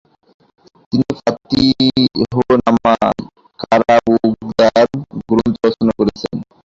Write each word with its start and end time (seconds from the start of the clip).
তিনি 0.91 1.11
ফাতিহনামা-ই 1.17 3.13
কারাবুগদান 3.59 4.89
গ্রন্থ 5.27 5.55
রচনা 5.65 5.93
করেছেন। 5.99 6.35